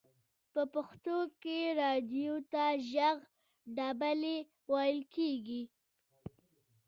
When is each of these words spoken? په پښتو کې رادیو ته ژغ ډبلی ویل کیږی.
په 0.53 0.61
پښتو 0.73 1.17
کې 1.41 1.57
رادیو 1.81 2.35
ته 2.51 2.63
ژغ 2.89 3.17
ډبلی 3.77 4.37
ویل 4.71 4.99
کیږی. 5.15 5.63